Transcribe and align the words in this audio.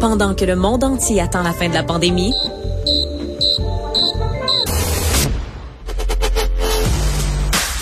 Pendant 0.00 0.34
que 0.34 0.46
le 0.46 0.56
monde 0.56 0.82
entier 0.82 1.20
attend 1.20 1.42
la 1.42 1.52
fin 1.52 1.68
de 1.68 1.74
la 1.74 1.82
pandémie, 1.82 2.32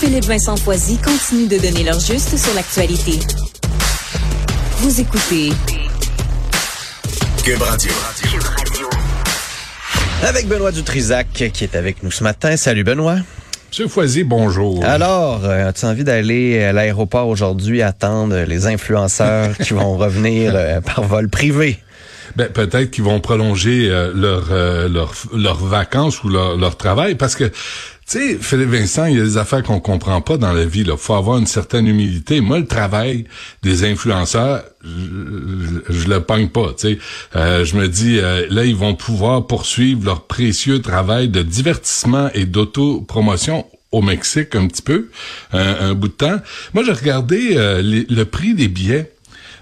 Philippe 0.01 0.25
Vincent 0.25 0.57
Foisy 0.57 0.99
continue 0.99 1.47
de 1.47 1.59
donner 1.59 1.85
leur 1.85 2.01
juste 2.01 2.37
sur 2.37 2.53
l'actualité. 2.55 3.21
Vous 4.79 5.01
écoutez 5.01 5.51
Cube 7.45 7.63
Radio. 7.63 7.93
Avec 10.25 10.49
Benoît 10.49 10.73
Dutrisac 10.73 11.29
qui 11.33 11.63
est 11.63 11.77
avec 11.77 12.03
nous 12.03 12.11
ce 12.11 12.25
matin. 12.25 12.57
Salut 12.57 12.83
Benoît. 12.83 13.19
Monsieur 13.69 13.87
Foisy, 13.87 14.25
bonjour. 14.25 14.85
Alors, 14.85 15.45
euh, 15.45 15.69
as-tu 15.69 15.85
envie 15.85 16.03
d'aller 16.03 16.65
à 16.65 16.73
l'aéroport 16.73 17.29
aujourd'hui 17.29 17.81
attendre 17.81 18.35
les 18.39 18.67
influenceurs 18.67 19.57
qui 19.57 19.73
vont 19.73 19.97
revenir 19.97 20.53
euh, 20.57 20.81
par 20.81 21.05
vol 21.05 21.29
privé? 21.29 21.79
Ben, 22.37 22.49
peut-être 22.49 22.91
qu'ils 22.91 23.05
vont 23.05 23.21
prolonger 23.21 23.89
euh, 23.91 24.13
leur, 24.15 24.49
leur, 24.89 25.13
leurs 25.35 25.65
vacances 25.65 26.23
ou 26.25 26.29
leur, 26.29 26.57
leur 26.57 26.77
travail 26.77 27.15
parce 27.15 27.35
que 27.35 27.45
tu 27.45 28.19
sais, 28.19 28.39
Philippe 28.41 28.71
Vincent, 28.71 29.05
il 29.05 29.19
y 29.19 29.21
a 29.21 29.23
des 29.23 29.37
affaires 29.37 29.63
qu'on 29.63 29.81
comprend 29.81 30.23
pas 30.23 30.39
dans 30.39 30.55
la 30.55 30.65
vie. 30.65 30.81
Il 30.81 30.97
faut 30.97 31.13
avoir 31.13 31.37
une 31.37 31.47
certaine 31.47 31.87
humilité. 31.87 32.41
Moi, 32.41 32.59
le 32.59 32.67
travail 32.67 33.27
des 33.63 33.85
influenceurs, 33.85 34.65
je, 34.83 36.09
le 36.09 36.21
pogne 36.21 36.49
pas. 36.49 36.69
Tu 36.69 36.95
sais, 36.95 36.99
euh, 37.37 37.67
je 37.67 37.77
me 37.77 37.87
dis 37.87 38.19
là, 38.19 38.65
ils 38.65 38.75
vont 38.75 38.95
pouvoir 38.95 39.47
poursuivre 39.47 40.07
leur 40.07 40.27
précieux 40.27 40.81
travail 40.81 41.29
de 41.29 41.43
divertissement 41.43 42.31
et 42.33 42.47
d'autopromotion 42.47 43.67
au 43.91 44.03
Mexique 44.03 44.55
un 44.55 44.67
petit 44.67 44.83
peu, 44.83 45.09
un, 45.53 45.91
un 45.91 45.95
bout 45.95 46.09
de 46.09 46.13
temps. 46.13 46.41
Moi, 46.75 46.85
j'ai 46.85 46.93
regardé 46.93 47.55
euh, 47.57 47.83
le 47.83 48.25
prix 48.25 48.55
des 48.55 48.69
billets 48.69 49.13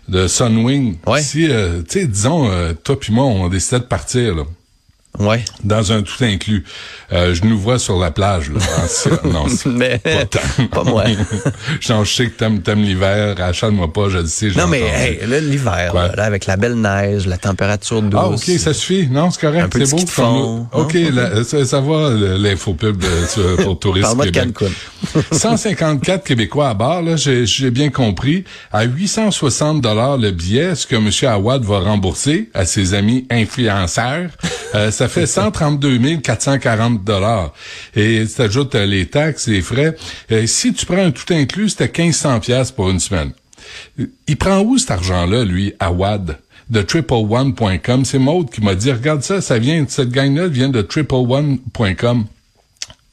de 0.09 0.27
Sunwing. 0.29 0.97
Ouais. 1.07 1.23
Si, 1.23 1.49
euh, 1.51 1.83
tu 1.83 2.01
sais, 2.01 2.07
disons, 2.07 2.51
euh, 2.51 2.73
toi 2.73 2.99
puis 2.99 3.13
moi, 3.13 3.25
on 3.25 3.49
décidait 3.49 3.81
de 3.81 3.85
partir, 3.85 4.35
là. 4.35 4.43
Ouais. 5.19 5.45
Dans 5.65 5.93
un 5.93 6.03
tout 6.03 6.23
inclus. 6.23 6.65
Euh, 7.13 7.35
je 7.35 7.45
nous 7.45 7.59
vois 7.59 7.79
sur 7.79 7.99
la 7.99 8.11
plage, 8.11 8.51
là. 8.51 8.61
Non, 9.25 9.47
c'est 9.49 9.67
Mais 9.67 9.99
pas 9.99 10.25
pas 10.71 10.85
moi. 10.85 11.05
Genre, 11.81 12.05
je 12.05 12.13
sais 12.13 12.27
que 12.27 12.37
t'aimes, 12.39 12.61
t'aimes 12.63 12.83
l'hiver, 12.83 13.35
achète-moi 13.41 13.93
pas, 13.93 14.09
je 14.09 14.19
le 14.19 14.27
sais. 14.27 14.49
Non, 14.57 14.67
mais 14.67 14.81
hey, 14.81 15.21
là, 15.27 15.41
l'hiver, 15.41 15.93
là, 15.95 16.13
là, 16.17 16.25
avec 16.25 16.47
la 16.47 16.57
belle 16.57 16.75
neige, 16.75 17.27
la 17.27 17.39
température 17.39 18.03
douce. 18.03 18.21
Ah, 18.21 18.29
OK, 18.29 18.59
ça 18.59 18.75
suffit. 18.75 19.07
Non, 19.09 19.31
c'est 19.31 19.41
correct. 19.41 19.63
Un 19.65 19.69
peu 19.69 19.81
de 19.81 19.85
C'est 19.85 19.97
beau. 19.97 20.03
de 20.03 20.09
fond. 20.09 20.67
OK, 20.73 20.97
la- 21.13 21.45
ça, 21.45 21.65
ça 21.65 21.81
va, 21.81 22.11
l'infopub 22.11 22.97
de- 22.99 23.27
sur- 23.29 23.57
pour 23.65 23.79
Tourisme 23.87 24.19
de 24.25 24.31
Québec. 24.31 24.55
Cancun. 24.55 24.73
154 25.33 26.25
Québécois 26.25 26.71
à 26.71 26.75
bord, 26.75 27.03
là, 27.03 27.15
j'ai 27.17 27.71
bien 27.71 27.91
compris. 27.91 28.45
À 28.73 28.85
860 28.85 29.81
dollars 29.81 30.17
le 30.19 30.31
billet, 30.31 30.75
ce 30.75 30.87
que 30.87 30.97
M. 30.97 31.11
Awad 31.31 31.63
va 31.65 31.81
rembourser 31.81 32.51
à 32.55 32.65
ses 32.67 32.95
amis 32.95 33.27
influenceurs, 33.31 34.31
euh, 34.75 34.91
ça 34.91 35.09
fait 35.09 35.27
132 35.27 36.17
440 36.19 37.05
dollars. 37.05 37.53
Et 37.95 38.25
tu 38.35 38.43
ajoutes 38.43 38.75
euh, 38.75 38.87
les 38.87 39.07
taxes, 39.07 39.47
les 39.49 39.63
frais. 39.63 39.97
Euh, 40.33 40.47
si 40.47 40.73
tu 40.73 40.87
prends 40.87 41.05
un 41.05 41.11
tout 41.11 41.33
inclus, 41.33 41.71
c'était 41.71 42.03
1500 42.03 42.41
pièces 42.41 42.71
pour 42.71 42.91
une 42.91 43.01
semaine. 43.01 43.33
Il 44.27 44.37
prend 44.37 44.61
où 44.61 44.79
cet 44.79 44.91
argent-là, 44.91 45.45
lui, 45.45 45.75
Awad? 45.79 46.39
de 46.69 46.83
tripleone.com. 46.83 48.05
C'est 48.05 48.19
Maude 48.19 48.51
qui 48.51 48.61
m'a 48.61 48.75
dit, 48.75 48.91
regarde 48.91 49.23
ça, 49.23 49.41
ça 49.41 49.57
vient, 49.57 49.87
cette 49.89 50.11
gang-là 50.11 50.49
vient 50.49 50.69
de 50.69 50.83
tripleone.com 50.83 52.25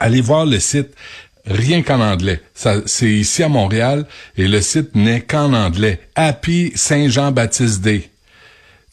allez 0.04 0.22
voir 0.22 0.46
le 0.46 0.60
site 0.60 0.90
rien 1.46 1.82
qu'en 1.82 2.00
anglais. 2.00 2.42
Ça, 2.54 2.82
c'est 2.86 3.10
ici 3.10 3.44
à 3.44 3.50
Montréal 3.50 4.06
et 4.38 4.48
le 4.48 4.62
site 4.62 4.96
n'est 4.96 5.22
qu'en 5.22 5.54
anglais. 5.54 6.00
Happy 6.16 6.72
Saint-Jean-Baptiste 6.76 7.82
Day. 7.82 8.10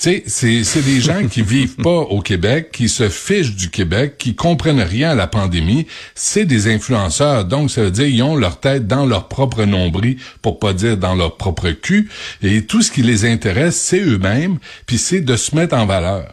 Tu 0.01 0.09
sais, 0.09 0.23
c'est, 0.27 0.65
c'est 0.65 0.81
des 0.81 0.98
gens 1.03 1.29
qui 1.29 1.43
vivent 1.43 1.77
pas 1.83 1.91
au 1.91 2.23
Québec, 2.23 2.70
qui 2.73 2.89
se 2.89 3.11
fichent 3.11 3.55
du 3.55 3.69
Québec, 3.69 4.15
qui 4.17 4.34
comprennent 4.34 4.81
rien 4.81 5.11
à 5.11 5.15
la 5.15 5.27
pandémie. 5.27 5.87
C'est 6.15 6.47
des 6.47 6.73
influenceurs. 6.73 7.44
Donc, 7.44 7.71
ça 7.71 7.83
veut 7.83 7.91
dire, 7.91 8.06
ils 8.06 8.22
ont 8.22 8.34
leur 8.34 8.61
tête 8.61 8.87
dans 8.87 9.05
leur 9.05 9.28
propre 9.28 9.65
nombril, 9.65 10.16
pour 10.41 10.59
pas 10.59 10.72
dire 10.72 10.97
dans 10.97 11.15
leur 11.15 11.37
propre 11.37 11.69
cul. 11.72 12.09
Et 12.43 12.65
tout 12.65 12.81
ce 12.81 12.91
qui 12.91 13.03
les 13.03 13.27
intéresse, 13.27 13.77
c'est 13.77 14.00
eux-mêmes, 14.00 14.59
puis 14.87 14.97
c'est 14.97 15.21
de 15.21 15.37
se 15.37 15.55
mettre 15.55 15.77
en 15.77 15.84
valeur. 15.84 16.32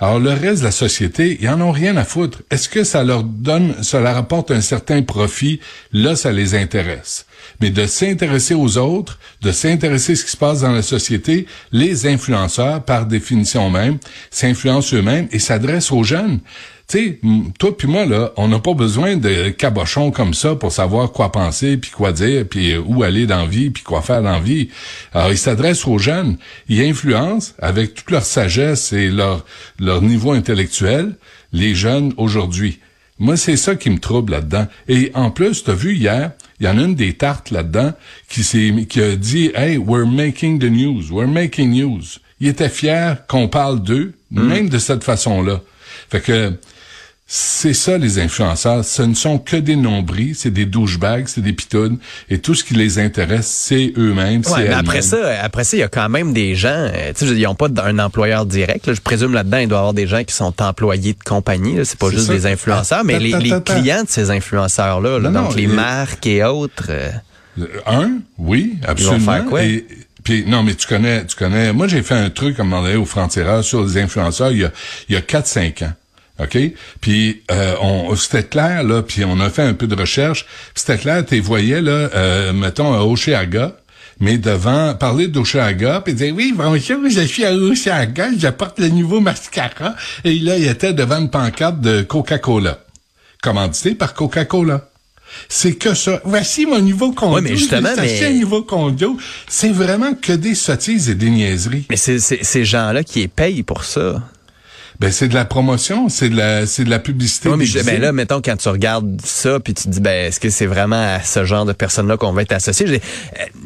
Alors 0.00 0.18
le 0.18 0.30
reste 0.30 0.60
de 0.60 0.64
la 0.64 0.72
société, 0.72 1.38
ils 1.40 1.48
en 1.48 1.60
ont 1.60 1.70
rien 1.70 1.96
à 1.96 2.04
foutre. 2.04 2.42
Est-ce 2.50 2.68
que 2.68 2.84
ça 2.84 3.04
leur 3.04 3.24
donne, 3.24 3.82
ça 3.82 4.00
leur 4.00 4.16
apporte 4.16 4.50
un 4.50 4.60
certain 4.60 5.02
profit? 5.02 5.60
Là, 5.92 6.16
ça 6.16 6.32
les 6.32 6.54
intéresse. 6.54 7.26
Mais 7.60 7.70
de 7.70 7.86
s'intéresser 7.86 8.54
aux 8.54 8.78
autres, 8.78 9.18
de 9.42 9.52
s'intéresser 9.52 10.12
à 10.12 10.16
ce 10.16 10.24
qui 10.24 10.30
se 10.30 10.36
passe 10.36 10.60
dans 10.60 10.72
la 10.72 10.82
société, 10.82 11.46
les 11.70 12.06
influenceurs, 12.06 12.84
par 12.84 13.06
définition 13.06 13.70
même, 13.70 13.98
s'influencent 14.30 14.94
eux-mêmes 14.96 15.28
et 15.32 15.38
s'adressent 15.38 15.92
aux 15.92 16.04
jeunes. 16.04 16.40
Tu 16.88 16.98
sais, 16.98 17.20
toi 17.58 17.76
puis 17.76 17.88
moi, 17.88 18.04
là, 18.04 18.32
on 18.36 18.48
n'a 18.48 18.58
pas 18.58 18.74
besoin 18.74 19.16
de 19.16 19.48
cabochons 19.50 20.10
comme 20.10 20.34
ça 20.34 20.54
pour 20.54 20.72
savoir 20.72 21.12
quoi 21.12 21.32
penser, 21.32 21.76
puis 21.76 21.90
quoi 21.90 22.12
dire, 22.12 22.44
puis 22.48 22.72
euh, 22.72 22.82
où 22.84 23.02
aller 23.02 23.26
dans 23.26 23.42
la 23.42 23.46
vie, 23.46 23.70
puis 23.70 23.82
quoi 23.82 24.02
faire 24.02 24.22
dans 24.22 24.32
la 24.32 24.40
vie. 24.40 24.68
Alors, 25.12 25.30
ils 25.30 25.38
s'adressent 25.38 25.86
aux 25.86 25.98
jeunes. 25.98 26.36
Ils 26.68 26.82
influencent, 26.82 27.54
avec 27.60 27.94
toute 27.94 28.10
leur 28.10 28.24
sagesse 28.24 28.92
et 28.92 29.08
leur, 29.08 29.44
leur 29.78 30.02
niveau 30.02 30.32
intellectuel, 30.32 31.16
les 31.52 31.74
jeunes 31.74 32.12
aujourd'hui. 32.16 32.80
Moi, 33.18 33.36
c'est 33.36 33.56
ça 33.56 33.76
qui 33.76 33.88
me 33.88 33.98
trouble 33.98 34.32
là-dedans. 34.32 34.66
Et 34.88 35.12
en 35.14 35.30
plus, 35.30 35.62
t'as 35.62 35.74
vu 35.74 35.94
hier, 35.94 36.32
il 36.58 36.66
y 36.66 36.68
en 36.68 36.78
a 36.78 36.82
une 36.82 36.94
des 36.94 37.14
tartes 37.14 37.50
là-dedans 37.50 37.92
qui 38.28 38.42
s'est, 38.42 38.86
qui 38.88 39.00
a 39.00 39.16
dit, 39.16 39.52
hey, 39.54 39.78
we're 39.78 40.06
making 40.06 40.58
the 40.58 40.70
news, 40.70 41.04
we're 41.10 41.28
making 41.28 41.70
news. 41.70 42.02
Il 42.40 42.48
était 42.48 42.68
fier 42.68 43.24
qu'on 43.28 43.46
parle 43.46 43.82
d'eux, 43.82 44.14
même 44.32 44.68
de 44.68 44.78
cette 44.78 45.04
façon-là. 45.04 45.60
Fait 46.12 46.20
que, 46.20 46.52
c'est 47.26 47.72
ça, 47.72 47.96
les 47.96 48.18
influenceurs. 48.18 48.84
Ce 48.84 49.00
ne 49.00 49.14
sont 49.14 49.38
que 49.38 49.56
des 49.56 49.76
nombris, 49.76 50.34
c'est 50.34 50.50
des 50.50 50.66
douchebags, 50.66 51.26
c'est 51.26 51.40
des 51.40 51.54
pitounes. 51.54 51.96
Et 52.28 52.38
tout 52.38 52.54
ce 52.54 52.62
qui 52.62 52.74
les 52.74 52.98
intéresse, 52.98 53.46
c'est 53.46 53.94
eux-mêmes, 53.96 54.42
Ouais, 54.50 54.68
mais 54.68 54.74
après 54.74 55.00
ça, 55.00 55.16
après 55.42 55.64
ça, 55.64 55.78
il 55.78 55.80
y 55.80 55.82
a 55.82 55.88
quand 55.88 56.10
même 56.10 56.34
des 56.34 56.54
gens, 56.54 56.68
euh, 56.68 57.12
tu 57.16 57.26
sais, 57.26 57.32
ils 57.34 57.42
n'ont 57.44 57.54
pas 57.54 57.68
un 57.82 57.98
employeur 57.98 58.44
direct. 58.44 58.86
là. 58.86 58.92
Je 58.92 59.00
présume 59.00 59.32
là-dedans, 59.32 59.56
il 59.56 59.68
doit 59.68 59.78
y 59.78 59.80
avoir 59.80 59.94
des 59.94 60.06
gens 60.06 60.22
qui 60.24 60.34
sont 60.34 60.52
employés 60.60 61.14
de 61.14 61.22
compagnie. 61.24 61.76
là. 61.76 61.86
C'est 61.86 61.98
pas 61.98 62.10
juste 62.10 62.26
ça. 62.26 62.34
des 62.34 62.44
influenceurs, 62.44 63.04
mais 63.04 63.18
les, 63.18 63.30
clients 63.64 64.04
de 64.04 64.08
ces 64.10 64.30
influenceurs-là, 64.30 65.18
là, 65.18 65.30
Non, 65.30 65.40
donc 65.44 65.50
non, 65.52 65.56
les 65.56 65.66
les- 65.66 65.74
marques 65.74 66.26
et 66.26 66.44
autres. 66.44 66.88
euh, 66.90 67.10
Un, 67.86 68.18
oui, 68.36 68.74
absolument. 68.86 69.32
faire 69.32 69.44
quoi? 69.46 69.62
Et, 69.62 69.86
puis 70.22 70.44
non, 70.46 70.62
mais 70.62 70.74
tu 70.74 70.86
connais, 70.86 71.24
tu 71.24 71.34
connais. 71.34 71.72
Moi, 71.72 71.88
j'ai 71.88 72.02
fait 72.02 72.14
un 72.14 72.28
truc 72.30 72.56
comme 72.56 72.72
on 72.74 72.94
au 72.96 73.04
Frontières 73.06 73.64
sur 73.64 73.84
les 73.84 73.96
influenceurs 73.98 74.52
il 74.52 74.58
y 74.58 74.64
a, 74.64 74.70
il 75.08 75.14
y 75.14 75.16
a 75.16 75.20
4-5 75.20 75.82
ans. 75.84 75.92
OK? 76.40 76.58
Puis 77.00 77.42
euh, 77.50 77.74
on 77.80 78.14
c'était 78.16 78.42
clair, 78.44 78.82
là, 78.84 79.02
puis 79.02 79.24
on 79.24 79.38
a 79.40 79.50
fait 79.50 79.62
un 79.62 79.74
peu 79.74 79.86
de 79.86 79.94
recherche. 79.94 80.46
C'était 80.74 80.98
clair, 80.98 81.24
tu 81.24 81.40
voyais, 81.40 81.80
là, 81.82 82.10
euh, 82.14 82.52
mettons, 82.52 82.92
à 82.94 83.02
Oceaga, 83.04 83.76
mais 84.18 84.38
devant, 84.38 84.94
parler 84.94 85.28
d'Oceaga, 85.28 86.00
puis 86.00 86.14
dire, 86.14 86.34
oui, 86.34 86.54
bonjour, 86.56 86.98
je 87.08 87.20
suis 87.20 87.44
à 87.44 87.52
Oceaga, 87.54 88.28
j'apporte 88.38 88.78
le 88.78 88.88
nouveau 88.88 89.20
mascara. 89.20 89.94
Et 90.24 90.38
là, 90.38 90.56
il 90.56 90.66
était 90.66 90.92
devant 90.92 91.18
une 91.18 91.30
pancarte 91.30 91.80
de 91.80 92.02
Coca-Cola. 92.02 92.78
Commandité 93.42 93.94
par 93.94 94.14
Coca-Cola? 94.14 94.88
C'est 95.48 95.74
que 95.74 95.94
ça. 95.94 96.20
Voici 96.24 96.66
mon 96.66 96.78
nouveau 96.80 97.12
condo. 97.12 97.36
Ouais, 97.36 97.40
mais 97.40 97.56
justement, 97.56 97.88
mais- 97.96 98.24
un 98.24 98.32
nouveau 98.34 98.62
condo. 98.62 99.16
C'est 99.48 99.70
vraiment 99.72 100.12
que 100.14 100.32
des 100.32 100.54
sottises 100.54 101.08
et 101.08 101.14
des 101.14 101.30
niaiseries. 101.30 101.86
Mais 101.90 101.96
c'est 101.96 102.18
c'est- 102.18 102.44
ces 102.44 102.64
gens-là 102.66 103.02
qui 103.02 103.20
les 103.20 103.28
payent 103.28 103.62
pour 103.62 103.84
ça. 103.84 104.22
Ben, 105.00 105.10
c'est 105.10 105.28
de 105.28 105.34
la 105.34 105.44
promotion, 105.44 106.08
c'est 106.08 106.28
de 106.28 106.36
la, 106.36 106.66
c'est 106.66 106.84
de 106.84 106.90
la 106.90 106.98
publicité. 106.98 107.48
Mais 107.56 107.64
je- 107.64 107.80
ben 107.80 108.00
là, 108.00 108.12
mettons, 108.12 108.40
quand 108.40 108.56
tu 108.56 108.68
regardes 108.68 109.20
ça, 109.24 109.58
puis 109.60 109.74
tu 109.74 109.84
te 109.84 109.88
dis, 109.88 110.00
ben, 110.00 110.26
est-ce 110.28 110.38
que 110.38 110.50
c'est 110.50 110.66
vraiment 110.66 111.14
à 111.16 111.20
ce 111.22 111.44
genre 111.44 111.64
de 111.64 111.72
personnes-là 111.72 112.16
qu'on 112.16 112.32
va 112.32 112.42
être 112.42 112.52
associé? 112.52 112.86
Euh, 112.86 112.98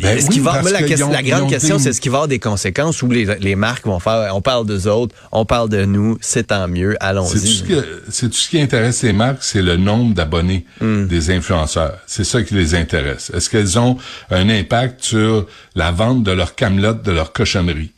Ben 0.00 0.16
est-ce 0.16 0.26
oui, 0.28 0.34
qu'il 0.34 0.42
va, 0.42 0.62
la, 0.62 0.80
la 0.80 1.22
grande 1.22 1.42
ont 1.44 1.46
question, 1.48 1.76
des- 1.76 1.82
c'est 1.82 1.88
est-ce 1.90 2.00
qu'il 2.00 2.10
va 2.10 2.16
y 2.16 2.18
avoir 2.18 2.28
des 2.28 2.38
conséquences 2.38 3.02
où 3.02 3.10
les, 3.10 3.24
les 3.40 3.56
marques 3.56 3.86
vont 3.86 3.98
faire, 4.00 4.34
on 4.34 4.40
parle 4.40 4.66
d'eux 4.66 4.86
autres, 4.88 5.14
on 5.32 5.44
parle 5.44 5.68
de 5.68 5.84
nous, 5.84 6.16
c'est 6.20 6.48
tant 6.48 6.68
mieux, 6.68 6.92
C'est 6.92 6.98
tout, 6.98 7.04
allons-y. 7.06 7.64
ce 8.10 8.26
tout 8.26 8.32
ce 8.32 8.48
qui 8.48 8.60
intéresse 8.60 9.02
les 9.02 9.12
marques, 9.12 9.38
c'est 9.42 9.62
le 9.62 9.76
nombre 9.76 10.14
d'abonnés 10.14 10.64
Hmm. 10.80 11.06
des 11.06 11.30
influenceurs. 11.30 11.98
C'est 12.06 12.24
ça 12.24 12.42
qui 12.42 12.54
les 12.54 12.74
intéresse. 12.74 13.30
Est-ce 13.34 13.50
qu'elles 13.50 13.78
ont 13.78 13.96
un 14.30 14.48
impact 14.48 15.04
sur 15.04 15.46
la 15.74 15.90
vente 15.90 16.22
de 16.22 16.32
leur 16.32 16.54
camelote, 16.54 17.02
de 17.02 17.12
leur 17.12 17.32
cochonnerie? 17.32 17.92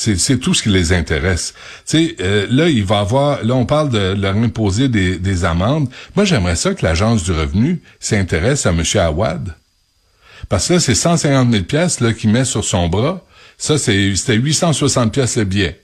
C'est, 0.00 0.16
c'est 0.16 0.38
tout 0.38 0.54
ce 0.54 0.62
qui 0.62 0.68
les 0.68 0.92
intéresse. 0.92 1.54
Tu 1.84 2.06
sais, 2.10 2.16
euh, 2.20 2.46
là, 2.50 2.68
il 2.68 2.84
va 2.84 3.00
avoir, 3.00 3.42
là, 3.42 3.56
on 3.56 3.66
parle 3.66 3.90
de 3.90 4.14
leur 4.16 4.36
imposer 4.36 4.88
des, 4.88 5.18
des 5.18 5.44
amendes. 5.44 5.88
Moi, 6.14 6.24
j'aimerais 6.24 6.54
ça 6.54 6.72
que 6.72 6.86
l'Agence 6.86 7.24
du 7.24 7.32
revenu 7.32 7.82
s'intéresse 7.98 8.64
à 8.64 8.70
M. 8.70 8.84
Awad. 8.94 9.56
Parce 10.48 10.68
que 10.68 10.74
là, 10.74 10.78
c'est 10.78 10.94
150 10.94 11.50
000 11.50 11.64
pièces 11.64 11.98
là 11.98 12.12
qu'il 12.12 12.30
met 12.30 12.44
sur 12.44 12.62
son 12.64 12.86
bras. 12.88 13.24
Ça, 13.56 13.76
c'est, 13.76 14.14
c'était 14.14 14.36
860 14.36 15.12
pièces 15.12 15.36
le 15.36 15.42
billet. 15.42 15.80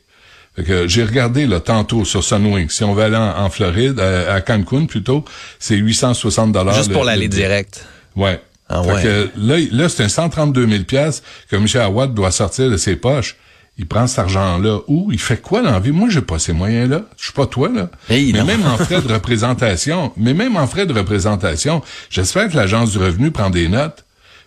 Fait 0.55 0.63
que 0.63 0.87
j'ai 0.87 1.03
regardé 1.03 1.49
là 1.49 1.59
tantôt 1.59 2.05
sur 2.05 2.23
Sunwing. 2.23 2.69
Si 2.69 2.85
on 2.85 2.95
veut 2.95 3.03
aller 3.03 3.17
en, 3.17 3.37
en 3.37 3.51
Floride, 3.51 3.99
euh, 3.99 4.33
à 4.33 4.41
Cancun 4.41 4.87
plutôt, 4.87 5.25
c'est 5.59 5.75
860 5.75 6.53
dollars. 6.53 6.77
Juste 6.77 6.93
pour 6.93 7.03
l'aller 7.03 7.27
direct. 7.27 7.85
Ouais. 8.15 8.41
Ah 8.69 8.81
Fait 8.85 8.93
ouais. 8.93 9.03
que 9.03 9.31
là, 9.37 9.57
là 9.73 9.89
c'est 9.89 10.05
un 10.05 10.09
132 10.09 10.69
000 10.69 10.85
pièces 10.85 11.25
que 11.51 11.57
M. 11.57 11.67
Awad 11.83 12.15
doit 12.15 12.31
sortir 12.31 12.71
de 12.71 12.77
ses 12.77 12.95
poches. 12.95 13.35
Il 13.77 13.87
prend 13.87 14.07
cet 14.07 14.21
argent-là 14.21 14.81
où? 14.87 15.11
Il 15.11 15.19
fait 15.19 15.41
quoi 15.41 15.61
dans 15.63 15.73
la 15.73 15.81
vie? 15.81 15.91
Moi, 15.91 16.09
j'ai 16.09 16.21
pas 16.21 16.39
ces 16.39 16.53
moyens-là. 16.53 17.03
Je 17.17 17.25
suis 17.25 17.33
pas 17.33 17.47
toi, 17.47 17.69
là. 17.69 17.91
Hey, 18.09 18.33
mais 18.33 18.39
non. 18.41 18.45
même 18.45 18.67
en 18.67 18.77
frais 18.85 19.03
de 19.03 19.13
représentation, 19.13 20.13
mais 20.17 20.33
même 20.33 20.57
en 20.57 20.67
frais 20.67 20.87
de 20.87 20.93
représentation, 20.93 21.83
j'espère 22.09 22.49
que 22.49 22.57
l'Agence 22.57 22.93
du 22.93 22.99
revenu 22.99 23.33
prend 23.33 23.51
des 23.51 23.69
notes, 23.69 24.05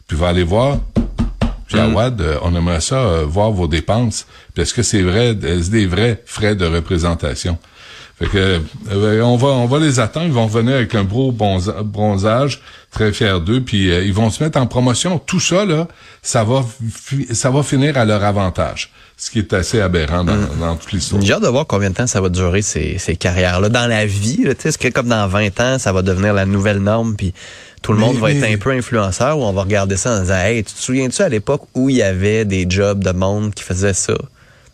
puis 0.07 0.15
va 0.15 0.29
aller 0.29 0.44
voir. 0.44 0.77
Puis 1.68 1.77
euh, 1.77 2.38
on 2.44 2.56
aimerait 2.56 2.79
ça 2.79 2.95
euh, 2.95 3.25
voir 3.25 3.51
vos 3.51 3.68
dépenses. 3.68 4.25
Puis 4.53 4.63
est-ce 4.63 4.74
que 4.74 4.83
c'est 4.83 5.01
vrai, 5.01 5.38
est-ce 5.44 5.69
des 5.69 5.85
vrais 5.85 6.23
frais 6.25 6.56
de 6.56 6.65
représentation? 6.65 7.57
Fait 8.19 8.25
que 8.28 8.60
euh, 8.92 9.22
on 9.22 9.38
va 9.38 9.50
on 9.50 9.68
va 9.68 9.78
les 9.78 10.00
attendre, 10.00 10.25
ils 10.25 10.31
vont 10.31 10.48
revenir 10.48 10.74
avec 10.75 10.96
un 10.96 11.04
beau 11.04 11.31
bonza- 11.31 11.84
bronzage, 11.84 12.62
très 12.90 13.12
fiers 13.14 13.40
d'eux, 13.46 13.62
puis 13.62 13.92
euh, 13.92 14.04
ils 14.04 14.14
vont 14.14 14.31
se 14.31 14.44
mettre 14.44 14.60
en 14.60 14.66
promotion. 14.66 15.19
Tout 15.19 15.40
ça 15.40 15.66
là, 15.66 15.88
ça 16.24 16.44
va 16.44 16.66
fi- 16.92 17.28
ça 17.36 17.52
va 17.52 17.62
finir 17.62 17.96
à 17.96 18.06
leur 18.06 18.24
avantage, 18.24 18.92
ce 19.18 19.30
qui 19.30 19.38
est 19.38 19.54
assez 19.54 19.80
aberrant 19.81 20.24
dans, 20.24 20.36
dans 20.60 20.75
toute 20.78 20.94
l'histoire. 20.94 21.22
J'ai 21.22 21.34
hâte 21.34 21.44
de 21.44 21.48
voir 21.48 21.68
combien 21.68 21.92
de 21.92 21.96
temps 21.96 22.08
ça 22.08 22.19
va 22.19 22.30
durer 22.30 22.64
ces, 22.64 22.98
ces 22.98 23.16
carrières-là. 23.16 23.69
Dans 23.69 23.86
la 23.88 24.08
vie, 24.08 24.46
tu 24.60 24.72
sais, 24.72 24.92
comme 24.92 25.10
dans 25.10 25.28
20 25.28 25.60
ans, 25.60 25.78
ça 25.78 25.92
va 25.94 26.02
devenir 26.02 26.34
la 26.34 26.48
nouvelle 26.48 26.80
norme, 26.80 27.16
puis 27.16 27.36
tout 27.84 27.94
le 27.94 28.00
Mais- 28.00 28.06
monde 28.08 28.18
va 28.18 28.31
être 28.31 28.44
un 28.52 28.58
peu 28.58 28.72
influenceur, 28.72 29.38
ou 29.38 29.44
on 29.44 29.54
va 29.54 29.62
regarder 29.62 29.96
ça 29.96 30.18
en 30.18 30.22
disant, 30.22 30.40
hey, 30.40 30.64
tu 30.64 30.74
te 30.74 30.80
souviens-tu 30.80 31.22
à 31.22 31.30
l'époque 31.30 31.68
où 31.75 31.88
il 31.92 31.98
y 31.98 32.02
avait 32.02 32.46
des 32.46 32.66
jobs 32.68 33.04
de 33.04 33.12
monde 33.12 33.54
qui 33.54 33.62
faisaient 33.64 33.94
ça? 33.94 34.16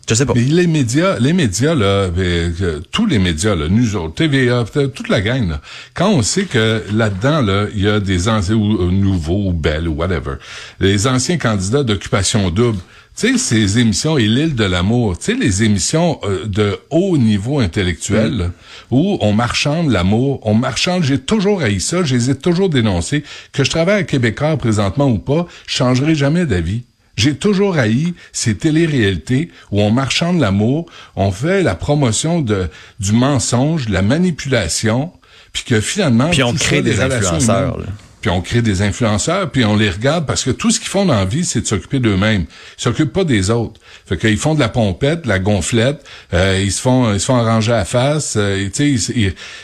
Je 0.08 0.14
sais 0.14 0.26
pas. 0.26 0.34
Mais 0.34 0.42
les 0.42 0.66
médias, 0.66 1.18
les 1.18 1.32
médias 1.32 1.74
là, 1.74 2.08
que- 2.10 2.82
tous 2.92 3.06
les 3.06 3.18
médias 3.18 3.54
là, 3.54 3.68
nous 3.68 3.96
autres, 3.96 4.14
TVA, 4.14 4.64
toute 4.94 5.08
la 5.08 5.20
gang 5.20 5.48
là, 5.48 5.60
quand 5.94 6.10
on 6.10 6.22
sait 6.22 6.44
que 6.44 6.82
là-dedans 6.92 7.40
là, 7.40 7.66
il 7.74 7.82
y 7.82 7.88
a 7.88 8.00
des 8.00 8.28
anciens 8.28 8.54
ou 8.56 8.82
ou 8.82 8.90
nouveaux 8.90 9.48
ou 9.48 9.52
belles 9.52 9.88
ou 9.88 9.94
whatever, 9.94 10.34
les 10.80 11.06
anciens 11.06 11.38
candidats 11.38 11.82
d'occupation 11.82 12.50
double. 12.50 12.78
Tu 13.16 13.28
sais, 13.28 13.38
ces 13.38 13.78
émissions 13.78 14.18
et 14.18 14.26
l'île 14.26 14.56
de 14.56 14.64
l'amour, 14.64 15.16
tu 15.16 15.26
sais, 15.26 15.34
les 15.34 15.62
émissions 15.62 16.18
euh, 16.24 16.46
de 16.46 16.76
haut 16.90 17.16
niveau 17.16 17.60
intellectuel, 17.60 18.36
là, 18.36 18.50
où 18.90 19.18
on 19.20 19.32
marchande 19.32 19.88
l'amour, 19.92 20.40
on 20.42 20.54
marchande, 20.54 21.04
j'ai 21.04 21.18
toujours 21.20 21.62
haï 21.62 21.80
ça, 21.80 22.02
je 22.02 22.16
les 22.16 22.30
ai 22.30 22.34
toujours 22.34 22.68
dénoncés, 22.70 23.22
que 23.52 23.62
je 23.62 23.70
travaille 23.70 24.00
à 24.00 24.02
Québécois 24.02 24.56
présentement 24.56 25.08
ou 25.08 25.18
pas, 25.18 25.46
je 25.68 25.76
changerai 25.76 26.16
jamais 26.16 26.44
d'avis. 26.44 26.82
J'ai 27.16 27.36
toujours 27.36 27.78
haï 27.78 28.14
ces 28.32 28.56
téléréalités 28.56 29.50
où 29.70 29.80
on 29.80 29.90
marchande 29.90 30.40
l'amour, 30.40 30.86
on 31.16 31.30
fait 31.30 31.62
la 31.62 31.74
promotion 31.74 32.40
de, 32.40 32.68
du 33.00 33.12
mensonge, 33.12 33.86
de 33.86 33.92
la 33.92 34.02
manipulation, 34.02 35.12
puis 35.52 35.64
que 35.64 35.80
finalement... 35.80 36.30
Puis 36.30 36.42
on 36.42 36.52
crée 36.52 36.76
ça, 36.76 36.82
des 36.82 37.00
influenceurs. 37.00 37.78
Puis 38.24 38.30
on 38.30 38.40
crée 38.40 38.62
des 38.62 38.80
influenceurs, 38.80 39.50
puis 39.50 39.66
on 39.66 39.76
les 39.76 39.90
regarde 39.90 40.24
parce 40.24 40.44
que 40.44 40.50
tout 40.50 40.70
ce 40.70 40.80
qu'ils 40.80 40.88
font 40.88 41.04
dans 41.04 41.12
la 41.12 41.26
vie, 41.26 41.44
c'est 41.44 41.60
de 41.60 41.66
s'occuper 41.66 41.98
d'eux-mêmes. 41.98 42.46
Ils 42.78 42.82
s'occupent 42.82 43.12
pas 43.12 43.24
des 43.24 43.50
autres. 43.50 43.78
Fait 44.06 44.16
qu'ils 44.16 44.38
font 44.38 44.54
de 44.54 44.60
la 44.60 44.70
pompette, 44.70 45.24
de 45.24 45.28
la 45.28 45.38
gonflette, 45.38 46.02
euh, 46.32 46.58
ils 46.64 46.72
se 46.72 46.80
font 46.80 47.12
ils 47.12 47.20
se 47.20 47.26
font 47.26 47.36
arranger 47.36 47.74
à 47.74 47.84
face, 47.84 48.36
euh, 48.38 48.66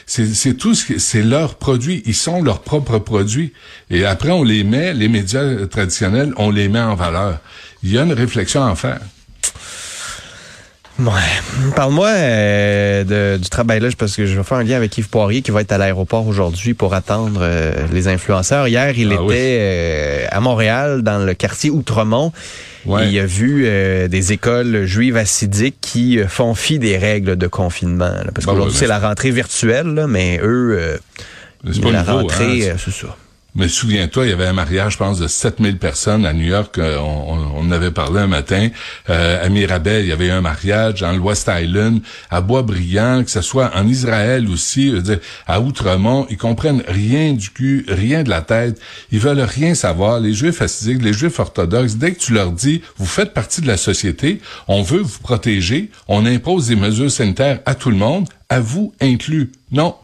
c'est 0.05 0.59
tout 0.59 0.75
ce 0.75 0.99
c'est 0.99 1.23
leur 1.23 1.55
produit, 1.55 2.03
ils 2.05 2.15
sont 2.15 2.43
leurs 2.43 2.61
propres 2.61 2.99
produits. 2.99 3.55
Et 3.89 4.05
après 4.05 4.31
on 4.31 4.43
les 4.43 4.63
met, 4.63 4.93
les 4.93 5.09
médias 5.09 5.67
traditionnels, 5.67 6.35
on 6.37 6.51
les 6.51 6.69
met 6.69 6.81
en 6.81 6.97
valeur. 6.97 7.39
Il 7.83 7.91
y 7.91 7.97
a 7.97 8.03
une 8.03 8.13
réflexion 8.13 8.63
à 8.63 8.77
faire. 8.77 9.01
Ouais. 11.01 11.71
Parle-moi 11.77 12.09
euh, 12.09 13.05
de- 13.05 13.39
du 13.39 13.49
travail 13.49 13.81
là, 13.81 13.89
parce 13.97 14.17
que 14.17 14.27
je 14.27 14.37
vais 14.37 14.43
faire 14.43 14.59
un 14.59 14.65
lien 14.65 14.77
avec 14.77 14.97
Yves 14.99 15.09
Poirier 15.09 15.41
qui 15.43 15.51
va 15.51 15.63
être 15.63 15.73
à 15.73 15.79
l'aéroport 15.79 16.27
aujourd'hui 16.27 16.75
pour 16.75 16.95
attendre 16.95 17.41
euh, 17.43 17.73
les 17.93 18.07
influenceurs. 18.09 18.69
Hier, 18.69 18.93
il 18.99 19.11
Ah 19.11 19.15
était 19.15 19.23
oui. 19.25 19.35
euh, 19.39 20.27
à 20.31 20.41
Montréal, 20.41 21.03
dans 21.03 21.25
le 21.25 21.33
quartier 21.35 21.71
Outremont. 21.71 22.33
Ouais. 22.87 23.09
Il 23.11 23.19
a 23.19 23.27
vu 23.27 23.65
euh, 23.67 24.09
des 24.09 24.33
écoles 24.33 24.85
juives 24.85 25.17
assidiques 25.17 25.77
qui 25.81 26.19
font 26.29 26.55
fi 26.55 26.79
des 26.79 26.99
règles 26.99 27.37
de 27.37 27.47
confinement. 27.47 28.05
là. 28.11 28.25
parce 28.35 28.45
Bon, 28.47 28.53
qu'aujourd'hui, 28.53 28.73
ouais, 28.75 28.79
c'est 28.79 28.85
mais 28.87 28.89
la 28.89 28.99
rentrée 29.09 29.31
virtuelle, 29.31 29.87
là, 29.95 30.07
mais 30.07 30.39
eux, 30.43 30.77
euh, 30.79 30.97
la 31.65 32.01
nouveau, 32.03 32.19
rentrée, 32.19 32.71
hein. 32.71 32.77
c'est 32.83 32.91
ça. 32.93 33.17
Mais 33.55 33.69
souviens-toi, 33.69 34.27
il 34.27 34.31
y 34.31 34.33
avait 34.33 34.47
un 34.47 34.53
mariage, 34.53 34.93
je 34.93 34.99
pense, 34.99 35.19
de 35.19 35.27
7000 35.27 35.79
personnes 35.79 36.25
à 36.25 36.33
New 36.33 36.47
York. 36.47 36.79
euh, 36.79 36.99
on, 36.99 37.35
on- 37.57 37.61
en 37.61 37.71
avait 37.73 37.91
parlé 37.91 38.21
un 38.21 38.27
matin. 38.27 38.69
Euh, 39.11 39.45
à 39.45 39.49
Mirabel, 39.49 40.05
il 40.05 40.09
y 40.09 40.13
avait 40.13 40.31
un 40.31 40.41
mariage. 40.41 41.01
Dans 41.01 41.13
le 41.13 41.19
West 41.19 41.51
Island, 41.53 42.01
à 42.31 42.41
Boisbriand, 42.41 43.23
que 43.25 43.31
ce 43.31 43.43
soit 43.43 43.71
en 43.77 43.87
Israël 43.87 44.49
aussi, 44.49 44.91
je 44.91 45.15
à 45.47 45.61
Outremont, 45.61 46.27
ils 46.31 46.37
comprennent 46.39 46.83
rien 46.89 47.33
du 47.35 47.51
cul, 47.51 47.85
rien 47.89 48.23
de 48.23 48.31
la 48.31 48.41
tête. 48.41 48.81
Ils 49.13 49.19
veulent 49.21 49.41
rien 49.41 49.75
savoir. 49.75 50.21
Les 50.21 50.33
Juifs 50.33 50.63
assidiques, 50.63 51.03
les 51.03 51.13
Juifs 51.13 51.39
orthodoxes, 51.39 51.97
dès 51.97 52.13
que 52.13 52.19
tu 52.21 52.33
leur 52.33 52.53
dis, 52.53 52.83
vous 52.97 53.07
faites 53.07 53.35
partie 53.35 53.61
de 53.61 53.67
la 53.67 53.77
société, 53.77 54.41
on 54.69 54.83
veut 54.83 55.01
vous 55.01 55.19
protéger, 55.21 55.91
on 56.09 56.25
impose 56.27 56.69
des 56.69 56.77
mesures 56.77 57.11
sanitaires 57.11 57.61
à 57.67 57.75
tout 57.75 57.91
le 57.91 57.97
monde, 57.97 58.29
à 58.49 58.61
vous 58.61 58.93
inclus. 59.01 59.51
Non, 59.71 59.95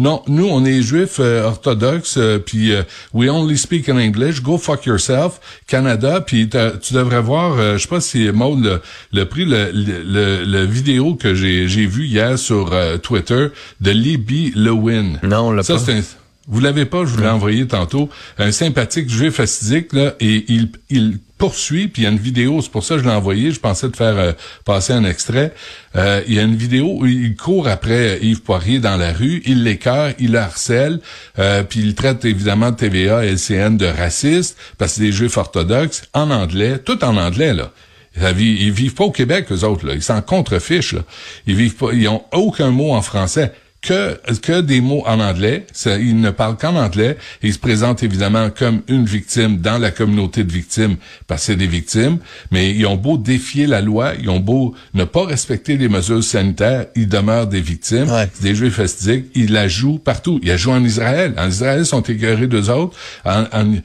non, 0.00 0.22
nous, 0.26 0.46
on 0.48 0.64
est 0.64 0.82
juifs 0.82 1.18
euh, 1.20 1.44
orthodoxes, 1.44 2.16
euh, 2.16 2.38
puis 2.38 2.72
euh, 2.72 2.82
we 3.12 3.28
only 3.28 3.56
speak 3.58 3.88
in 3.88 3.96
English. 3.98 4.42
Go 4.42 4.56
fuck 4.58 4.86
yourself, 4.86 5.40
Canada. 5.66 6.20
Puis 6.20 6.48
tu 6.48 6.94
devrais 6.94 7.20
voir, 7.20 7.58
euh, 7.58 7.76
je 7.76 7.82
sais 7.82 7.88
pas 7.88 8.00
si 8.00 8.28
Maud 8.32 8.64
le, 8.64 8.80
le 9.12 9.24
pris 9.26 9.44
le, 9.44 9.70
le, 9.72 10.44
le- 10.44 10.64
vidéo 10.64 11.14
que 11.14 11.34
j'ai 11.34 11.68
j'ai 11.68 11.86
vu 11.86 12.06
hier 12.06 12.38
sur 12.38 12.72
euh, 12.72 12.96
Twitter 12.98 13.48
de 13.80 13.90
Libby 13.90 14.52
Lewin. 14.56 15.18
Non, 15.22 15.48
on 15.48 15.52
l'a 15.52 15.62
Ça, 15.62 15.74
pas. 15.74 15.80
c'est 15.80 15.92
un- 15.98 16.02
vous 16.48 16.60
l'avez 16.60 16.84
pas, 16.86 17.00
je 17.04 17.10
vous 17.10 17.20
l'ai 17.20 17.28
envoyé 17.28 17.66
tantôt. 17.66 18.08
Un 18.38 18.50
sympathique 18.50 19.08
juif 19.08 19.38
assidique, 19.38 19.92
là, 19.92 20.14
et 20.18 20.44
il, 20.48 20.70
il 20.88 21.18
poursuit, 21.40 21.88
puis 21.88 22.02
il 22.02 22.04
y 22.04 22.06
a 22.06 22.10
une 22.10 22.18
vidéo, 22.18 22.60
c'est 22.60 22.70
pour 22.70 22.84
ça 22.84 22.94
que 22.94 23.00
je 23.00 23.06
l'ai 23.06 23.14
envoyé, 23.14 23.50
je 23.50 23.58
pensais 23.58 23.88
te 23.88 23.96
faire 23.96 24.18
euh, 24.18 24.32
passer 24.66 24.92
un 24.92 25.04
extrait. 25.04 25.54
Euh, 25.96 26.22
il 26.28 26.34
y 26.34 26.38
a 26.38 26.42
une 26.42 26.54
vidéo 26.54 26.98
où 27.00 27.06
il 27.06 27.34
court 27.34 27.66
après 27.66 28.18
Yves 28.20 28.42
Poirier 28.42 28.78
dans 28.78 28.98
la 28.98 29.12
rue, 29.12 29.42
il 29.46 29.64
l'écœure, 29.64 30.12
il 30.18 30.32
le 30.32 30.38
harcèle, 30.38 31.00
euh, 31.38 31.62
puis 31.62 31.80
il 31.80 31.94
traite 31.94 32.26
évidemment 32.26 32.70
de 32.70 32.76
TVA, 32.76 33.24
LCN 33.24 33.78
de 33.78 33.86
raciste, 33.86 34.58
parce 34.76 34.92
que 34.92 34.96
c'est 34.98 35.02
des 35.04 35.12
juifs 35.12 35.38
orthodoxes, 35.38 36.02
en 36.12 36.30
anglais, 36.30 36.78
tout 36.78 37.02
en 37.02 37.16
anglais, 37.16 37.54
là. 37.54 37.72
Ils 38.16 38.72
vivent 38.72 38.94
pas 38.94 39.04
au 39.04 39.10
Québec, 39.10 39.46
eux 39.50 39.64
autres, 39.64 39.86
là. 39.86 39.94
Ils 39.94 40.02
s'en 40.02 40.20
contrefichent, 40.20 40.92
là. 40.92 41.02
Ils 41.46 41.56
vivent 41.56 41.76
pas, 41.76 41.92
ils 41.94 42.06
ont 42.08 42.22
aucun 42.32 42.70
mot 42.70 42.92
en 42.92 43.00
français. 43.00 43.52
Que, 43.82 44.18
que 44.42 44.60
des 44.60 44.82
mots 44.82 45.02
en 45.06 45.20
anglais. 45.20 45.66
Ça, 45.72 45.96
ils 45.98 46.20
ne 46.20 46.28
parlent 46.30 46.58
qu'en 46.58 46.76
anglais. 46.76 47.16
Ils 47.42 47.54
se 47.54 47.58
présentent 47.58 48.02
évidemment 48.02 48.50
comme 48.50 48.82
une 48.88 49.06
victime 49.06 49.56
dans 49.56 49.78
la 49.78 49.90
communauté 49.90 50.44
de 50.44 50.52
victimes 50.52 50.96
parce 51.26 51.40
que 51.40 51.46
c'est 51.46 51.56
des 51.56 51.66
victimes. 51.66 52.18
Mais 52.50 52.74
ils 52.74 52.84
ont 52.84 52.96
beau 52.96 53.16
défier 53.16 53.66
la 53.66 53.80
loi, 53.80 54.12
ils 54.20 54.28
ont 54.28 54.38
beau 54.38 54.74
ne 54.92 55.04
pas 55.04 55.24
respecter 55.24 55.78
les 55.78 55.88
mesures 55.88 56.22
sanitaires, 56.22 56.86
ils 56.94 57.08
demeurent 57.08 57.46
des 57.46 57.62
victimes. 57.62 58.10
Ouais. 58.10 58.28
Des 58.42 58.54
juifs 58.54 58.74
fastidiques. 58.74 59.26
Ils 59.34 59.50
la 59.50 59.66
jouent 59.66 59.98
partout. 59.98 60.40
Ils 60.42 60.48
la 60.48 60.58
jouent 60.58 60.72
en 60.72 60.84
Israël. 60.84 61.32
En 61.38 61.48
Israël, 61.48 61.80
ils 61.80 61.86
sont 61.86 62.02
écœurés 62.02 62.48
d'eux 62.48 62.68
autres. 62.68 62.98
En, 63.24 63.44
en- 63.52 63.80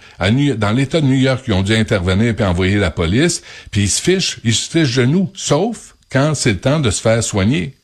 dans 0.57 0.71
l'État 0.71 0.99
de 0.99 1.05
New 1.05 1.13
York, 1.17 1.45
ils 1.47 1.53
ont 1.53 1.63
dû 1.63 1.73
intervenir 1.73 2.35
puis 2.35 2.43
envoyer 2.43 2.75
la 2.75 2.91
police. 2.91 3.41
Puis 3.71 3.83
ils 3.83 3.89
se 3.89 4.01
fichent. 4.01 4.39
Ils 4.43 4.53
se 4.53 4.69
fichent 4.69 4.97
de 4.97 5.05
nous. 5.05 5.31
Sauf 5.35 5.95
quand 6.11 6.33
c'est 6.35 6.51
le 6.51 6.59
temps 6.59 6.81
de 6.81 6.91
se 6.91 7.01
faire 7.01 7.23
soigner. 7.23 7.75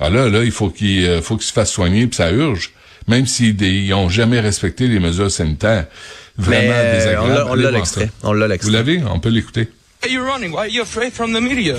Alors 0.00 0.24
là, 0.24 0.28
là, 0.38 0.44
il 0.44 0.50
faut 0.52 0.70
qu'ils 0.70 1.04
euh, 1.06 1.22
faut 1.22 1.36
qu'ils 1.36 1.46
se 1.46 1.52
fassent 1.52 1.72
soigner 1.72 2.06
puis 2.06 2.16
ça 2.16 2.30
urge. 2.30 2.72
Même 3.08 3.26
s'ils 3.26 3.56
des- 3.56 3.70
ils 3.70 3.94
ont 3.94 4.08
jamais 4.08 4.40
respecté 4.40 4.86
les 4.88 5.00
mesures 5.00 5.30
sanitaires. 5.30 5.86
Vraiment 6.38 6.60
Mais 6.60 6.70
euh, 6.72 6.98
désagréable. 6.98 7.46
on 7.50 7.54
l'a- 7.54 7.70
l'extrait. 7.70 8.10
On 8.22 8.32
l'a 8.32 8.48
Vous 8.56 8.70
l'avez? 8.70 9.02
On 9.04 9.20
peut 9.20 9.28
l'écouter. 9.28 9.68
Why 10.02 10.08
are 10.08 10.12
you 10.14 10.24
running? 10.24 10.50
Why 10.52 10.58
are 10.58 10.68
you 10.68 10.82
afraid 10.82 11.12
from 11.12 11.32
the 11.32 11.40
media? 11.40 11.76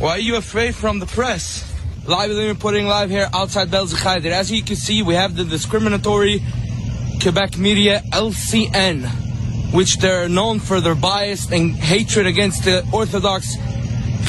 Why 0.00 0.08
are 0.10 0.18
you 0.20 0.36
afraid 0.36 0.74
from 0.74 1.00
the 1.00 1.06
press? 1.06 1.64
Live 2.06 2.30
and 2.30 2.54
putting 2.58 2.86
live 2.86 3.10
here 3.10 3.28
outside 3.32 3.70
Belzakhaid. 3.70 4.24
As 4.26 4.50
you 4.50 4.62
can 4.64 4.76
see, 4.76 5.02
we 5.02 5.14
have 5.14 5.34
the 5.36 5.44
discriminatory 5.44 6.42
Quebec 7.22 7.58
media 7.58 8.02
LCN, 8.12 9.04
which 9.72 9.98
they're 9.98 10.28
known 10.28 10.58
for 10.60 10.80
their 10.80 10.94
bias 10.94 11.50
and 11.52 11.76
hatred 11.76 12.26
against 12.26 12.64
the 12.64 12.82
Orthodox 12.92 13.56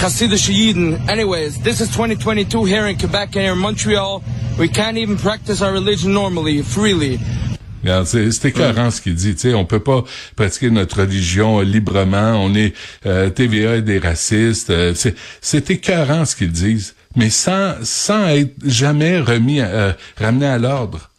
Hasidic 0.02 0.50
Yidden. 0.50 1.08
Anyways, 1.08 1.60
this 1.64 1.80
is 1.80 1.90
2022 1.90 2.64
here 2.66 2.88
in 2.88 2.98
Quebec 2.98 3.36
and 3.36 3.44
here 3.44 3.52
in 3.54 3.60
Montreal. 3.60 4.24
We 4.58 4.68
can't 4.68 4.98
even 4.98 5.16
practice 5.18 5.62
our 5.62 5.72
religion 5.72 6.12
normally, 6.14 6.64
freely. 6.64 7.20
Regarde, 7.84 8.08
c'est 8.08 8.32
c'est 8.32 8.50
écœurant 8.50 8.90
ce 8.92 9.00
qu'il 9.02 9.14
dit. 9.16 9.34
Tu 9.36 9.50
sais, 9.50 9.54
on 9.54 9.66
peut 9.66 9.80
pas 9.80 10.04
pratiquer 10.36 10.72
notre 10.72 11.02
religion 11.02 11.60
librement. 11.62 12.34
On 12.44 12.54
est 12.56 12.74
euh, 13.06 13.30
TVA 13.30 13.76
et 13.78 13.82
des 13.84 14.00
racistes. 14.00 14.72
euh, 14.72 14.94
c'est 14.96 15.16
ce 16.26 16.36
qu'ils 16.36 16.52
disent, 16.52 16.96
mais 17.16 17.30
sans 17.30 17.76
sans 17.84 18.28
être 18.30 18.56
jamais 18.66 19.20
remis, 19.20 19.62
à- 19.62 19.68
euh, 19.68 19.94
ramené 20.20 20.48
à 20.48 20.58
l'ordre. 20.58 21.11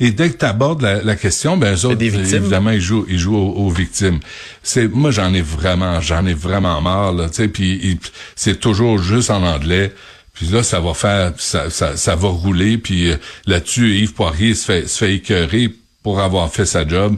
Et 0.00 0.12
dès 0.12 0.30
que 0.30 0.38
tu 0.38 0.44
abordes 0.46 0.80
la, 0.80 1.02
la 1.02 1.14
question, 1.14 1.56
ben 1.58 1.74
eux 1.74 1.84
autres, 1.84 1.96
des 1.96 2.34
évidemment, 2.34 2.70
ils 2.70 2.80
jouent, 2.80 3.04
ils 3.08 3.18
jouent 3.18 3.36
aux, 3.36 3.66
aux 3.66 3.70
victimes. 3.70 4.18
C'est 4.62 4.88
moi, 4.88 5.10
j'en 5.10 5.32
ai 5.34 5.42
vraiment, 5.42 6.00
j'en 6.00 6.24
ai 6.24 6.34
vraiment 6.34 6.80
marre 6.80 7.12
là. 7.12 7.28
Tu 7.28 7.34
sais, 7.36 7.48
puis 7.48 7.98
c'est 8.34 8.58
toujours 8.58 8.98
juste 9.02 9.30
en 9.30 9.42
anglais. 9.42 9.92
Puis 10.32 10.46
là, 10.46 10.62
ça 10.62 10.80
va 10.80 10.94
faire, 10.94 11.32
ça, 11.36 11.68
ça, 11.68 11.98
ça 11.98 12.16
va 12.16 12.28
rouler. 12.28 12.78
Puis 12.78 13.10
euh, 13.10 13.16
là-dessus, 13.46 13.96
Yves 13.98 14.14
Poirier 14.14 14.54
se 14.54 14.64
fait, 14.64 14.88
se 14.88 15.04
fait 15.04 15.14
écœurer 15.14 15.70
pour 16.02 16.20
avoir 16.20 16.50
fait 16.50 16.64
sa 16.64 16.88
job. 16.88 17.16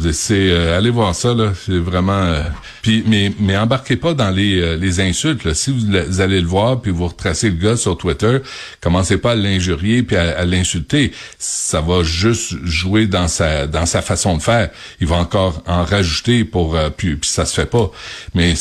C'est 0.00 0.50
euh, 0.50 0.76
allez 0.76 0.90
voir 0.90 1.14
ça 1.14 1.34
là, 1.34 1.52
c'est 1.54 1.78
vraiment. 1.78 2.12
euh, 2.22 2.42
puis 2.80 3.04
mais 3.06 3.30
mais 3.38 3.56
embarquez 3.58 3.96
pas 3.96 4.14
dans 4.14 4.30
les 4.30 4.58
euh, 4.60 4.76
les 4.76 5.00
insultes. 5.00 5.44
Là. 5.44 5.54
Si 5.54 5.70
vous, 5.70 6.20
allez 6.20 6.40
le 6.40 6.46
voir 6.46 6.80
puis 6.80 6.90
vous 6.90 7.06
retracez 7.08 7.50
le 7.50 7.56
gars 7.56 7.76
sur 7.76 7.98
Twitter, 7.98 8.38
commencez 8.80 9.18
pas 9.18 9.32
à 9.32 9.34
l'injurier 9.34 10.02
puis 10.02 10.16
à, 10.16 10.38
à 10.38 10.44
l'insulter. 10.46 11.12
Ça 11.38 11.82
va 11.82 12.02
juste 12.02 12.54
jouer 12.64 13.06
dans 13.06 13.28
sa 13.28 13.66
dans 13.66 13.84
sa 13.84 14.00
façon 14.00 14.38
de 14.38 14.42
faire. 14.42 14.70
Il 15.00 15.06
va 15.06 15.16
encore 15.16 15.62
en 15.66 15.84
rajouter 15.84 16.44
pour 16.44 16.74
euh, 16.74 16.88
puis, 16.88 17.16
puis 17.16 17.28
ça 17.28 17.44
se 17.44 17.54
fait 17.54 17.66
pas. 17.66 17.90
Mais 18.34 18.54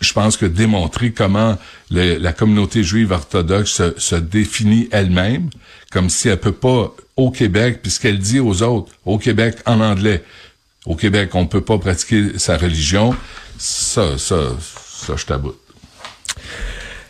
je 0.00 0.12
pense 0.12 0.36
que 0.36 0.44
démontrer 0.46 1.12
comment 1.12 1.56
la 1.90 2.32
communauté 2.32 2.82
juive 2.82 3.12
orthodoxe 3.12 3.70
se, 3.70 3.94
se 3.96 4.16
définit 4.16 4.88
elle-même, 4.90 5.48
comme 5.92 6.10
si 6.10 6.28
elle 6.28 6.40
peut 6.40 6.52
pas 6.52 6.92
au 7.16 7.30
Québec, 7.30 7.78
puis 7.80 7.92
ce 7.92 8.00
qu'elle 8.00 8.18
dit 8.18 8.40
aux 8.40 8.62
autres 8.62 8.92
au 9.04 9.18
Québec 9.18 9.56
en 9.66 9.80
anglais. 9.80 10.24
Au 10.86 10.96
Québec, 10.96 11.30
on 11.34 11.42
ne 11.42 11.46
peut 11.48 11.62
pas 11.62 11.78
pratiquer 11.78 12.38
sa 12.38 12.56
religion. 12.56 13.14
Ça, 13.58 14.18
ça, 14.18 14.36
ça, 14.60 15.14
je 15.16 15.24
t'aboute. 15.24 15.58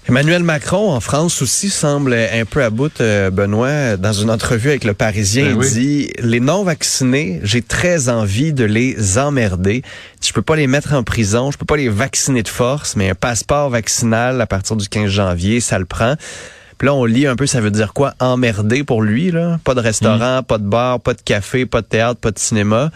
Emmanuel 0.06 0.42
Macron, 0.42 0.92
en 0.92 1.00
France 1.00 1.40
aussi, 1.40 1.70
semble 1.70 2.12
un 2.12 2.44
peu 2.44 2.62
à 2.62 2.68
bout, 2.68 3.00
euh, 3.00 3.30
Benoît. 3.30 3.96
Dans 3.96 4.12
une 4.12 4.30
entrevue 4.30 4.68
avec 4.68 4.84
Le 4.84 4.92
Parisien, 4.92 5.44
Ben 5.46 5.50
il 5.52 5.56
oui. 5.56 5.70
dit 5.72 6.10
«Les 6.18 6.40
non-vaccinés, 6.40 7.40
j'ai 7.42 7.62
très 7.62 8.10
envie 8.10 8.52
de 8.52 8.64
les 8.64 9.16
emmerder. 9.18 9.82
Je 10.22 10.32
peux 10.34 10.42
pas 10.42 10.56
les 10.56 10.66
mettre 10.66 10.92
en 10.92 11.02
prison, 11.02 11.50
je 11.50 11.56
peux 11.56 11.64
pas 11.64 11.78
les 11.78 11.88
vacciner 11.88 12.42
de 12.42 12.48
force, 12.48 12.96
mais 12.96 13.08
un 13.08 13.14
passeport 13.14 13.70
vaccinal 13.70 14.42
à 14.42 14.46
partir 14.46 14.76
du 14.76 14.88
15 14.90 15.08
janvier, 15.10 15.60
ça 15.60 15.78
le 15.78 15.86
prend.» 15.86 16.16
Puis 16.76 16.86
là, 16.86 16.94
on 16.94 17.04
lit 17.06 17.26
un 17.26 17.36
peu, 17.36 17.46
ça 17.46 17.60
veut 17.62 17.70
dire 17.70 17.92
quoi? 17.94 18.14
Emmerder 18.18 18.82
pour 18.84 19.00
lui, 19.00 19.30
là? 19.30 19.58
Pas 19.64 19.74
de 19.74 19.80
restaurant, 19.80 20.40
Mm. 20.40 20.44
pas 20.44 20.58
de 20.58 20.64
bar, 20.64 21.00
pas 21.00 21.14
de 21.14 21.22
café, 21.22 21.64
pas 21.66 21.80
de 21.80 21.86
théâtre, 21.86 22.20
pas 22.20 22.32
de 22.32 22.38
cinéma. 22.38 22.90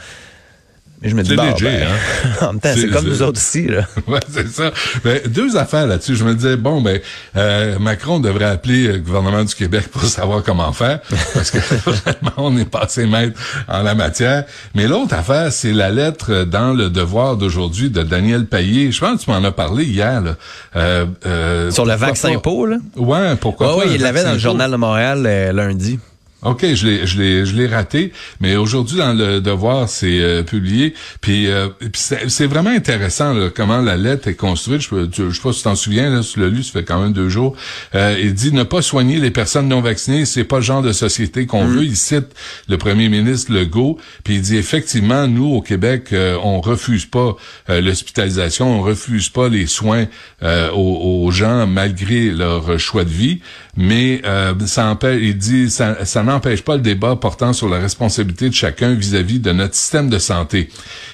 Mais 1.01 1.11
je 1.11 1.15
me 1.15 1.23
dis, 1.23 1.31
C'est 1.31 1.37
bah, 1.37 1.51
léger, 1.51 1.65
ben, 1.65 1.87
hein? 1.87 2.29
en 2.41 2.53
même 2.55 2.61
temps, 2.61 2.71
c'est 2.75 2.89
comme 2.89 3.07
nous 3.07 3.23
autres 3.23 3.39
ici, 3.41 3.67
là. 3.69 3.83
Ouais, 4.09 4.21
c'est 4.33 4.49
ça. 4.49 4.73
Ben, 5.05 5.21
deux 5.29 5.57
affaires 5.57 5.87
là-dessus. 5.87 6.17
Je 6.17 6.25
me 6.25 6.35
disais, 6.35 6.57
bon, 6.57 6.81
ben, 6.81 6.99
euh, 7.37 7.79
Macron 7.79 8.19
devrait 8.19 8.47
appeler 8.47 8.89
le 8.95 8.99
gouvernement 8.99 9.45
du 9.45 9.55
Québec 9.55 9.89
pour 9.93 10.03
savoir 10.05 10.43
comment 10.43 10.73
faire, 10.73 11.01
parce 11.35 11.51
que 11.53 11.59
vraiment, 11.59 12.33
on 12.39 12.57
est 12.59 12.69
passé 12.69 13.07
maître 13.07 13.39
en 13.69 13.83
la 13.83 13.95
matière. 13.95 14.45
Mais 14.75 14.89
l'autre 14.89 15.15
affaire, 15.15 15.53
c'est 15.53 15.73
la 15.73 15.91
lettre 15.91 16.45
dans 16.45 16.73
le 16.75 16.91
devoir 16.91 17.37
d'aujourd'hui 17.37 17.91
de 17.91 18.03
Daniel 18.03 18.47
Payet. 18.47 18.91
Je 18.91 19.01
pense 19.01 19.21
que 19.21 19.25
tu 19.25 19.31
m'en 19.31 19.45
as 19.45 19.53
parlé 19.53 19.85
hier, 19.85 20.21
là. 20.21 20.37
Euh, 20.75 21.07
euh, 21.27 21.71
Sur 21.71 21.87
le 21.87 21.95
vaccin 21.95 22.39
pas- 22.39 22.51
là? 22.67 22.77
Ouais, 22.97 23.37
pourquoi 23.37 23.77
Ouais, 23.77 23.85
pas 23.85 23.91
un 23.91 23.95
il 23.95 24.01
l'avait 24.03 24.25
dans 24.25 24.33
le 24.33 24.39
journal 24.39 24.71
de 24.71 24.77
Montréal 24.77 25.23
euh, 25.27 25.53
lundi. 25.53 25.99
OK, 26.43 26.65
je 26.75 26.87
l'ai, 26.87 27.07
je 27.07 27.21
l'ai, 27.21 27.45
je 27.47 27.57
l'ai 27.57 27.67
raté, 27.67 28.13
mais 28.41 28.55
aujourd'hui 28.55 28.99
dans 28.99 29.13
le 29.13 29.41
Devoir, 29.41 29.89
c'est 29.89 30.21
euh, 30.21 30.45
publié. 30.45 30.95
Puis, 31.21 31.49
euh, 31.49 31.69
c'est, 31.95 32.47
vraiment 32.47 32.71
intéressant 32.71 33.35
là, 33.35 33.49
comment 33.53 33.81
la 33.81 33.97
lettre 33.97 34.29
est 34.29 34.35
construite. 34.37 34.81
Je, 34.83 34.89
peux- 34.89 35.09
tu- 35.09 35.31
je 35.31 35.35
sais 35.35 35.43
pas 35.43 35.53
si 35.53 35.59
tu 35.59 35.65
t'en 35.65 35.75
souviens, 35.75 36.11
là, 36.11 36.23
si 36.23 36.35
tu 36.35 36.41
l'as 36.41 36.49
lu, 36.49 36.63
ça 36.63 36.73
fait 36.75 36.85
quand 36.85 37.03
même 37.03 37.13
deux 37.13 37.29
jours. 37.29 37.57
Euh, 37.97 38.17
il 38.23 38.35
dit 38.35 38.53
ne 38.53 38.63
pas 38.63 38.83
soigner 38.83 39.19
les 39.19 39.33
personnes 39.33 39.67
non 39.69 39.81
vaccinées, 39.81 40.25
c'est 40.27 40.45
pas 40.45 40.57
le 40.59 40.63
genre 40.63 40.81
de 40.83 40.93
société 40.93 41.47
qu'on 41.47 41.65
veut. 41.67 41.83
Il 41.85 41.97
cite 41.97 42.27
le 42.69 42.79
premier 42.79 43.09
ministre 43.09 43.53
Legault, 43.53 43.99
puis 44.23 44.37
il 44.37 44.41
dit 44.43 44.57
effectivement, 44.57 45.27
nous 45.27 45.47
au 45.47 45.61
Québec, 45.61 46.09
euh, 46.13 46.37
on 46.45 46.61
refuse 46.61 47.05
pas 47.07 47.35
euh, 47.69 47.81
l'hospitalisation, 47.81 48.79
on 48.79 48.83
refuse 48.83 49.29
pas 49.29 49.49
les 49.49 49.67
soins 49.67 50.07
euh, 50.45 50.71
aux, 50.71 51.25
aux 51.27 51.31
gens 51.33 51.67
malgré 51.67 52.31
leur 52.31 52.79
choix 52.79 53.03
de 53.05 53.11
vie, 53.11 53.41
mais 53.81 54.21
euh, 54.25 54.55
ça 54.67 54.99
il 55.05 55.39
dit, 55.39 55.71
ça, 55.71 56.05
ça 56.05 56.25
n'empêche 56.25 56.63
pas 56.63 56.75
le 56.75 56.83
débat 56.83 57.15
portant 57.15 57.53
sur 57.53 57.69
la 57.69 57.79
responsabilité 57.79 58.49
de 58.49 58.55
chacun 58.55 58.95
vis-à-vis 58.95 59.39
de 59.39 59.53
notre 59.53 59.77
système 59.77 60.11
de 60.11 60.19
santé. 60.19 60.69